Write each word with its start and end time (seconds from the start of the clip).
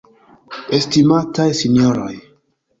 Estimataj 0.77 1.47
sinjoroj! 1.63 2.13